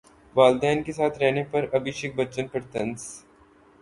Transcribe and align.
والدین 0.35 0.81
کے 0.83 0.91
ساتھ 0.91 1.17
رہنے 1.19 1.43
پر 1.51 1.65
ابھیشیک 1.73 2.15
بچن 2.15 2.47
پر 2.47 2.61
طنز 2.71 3.05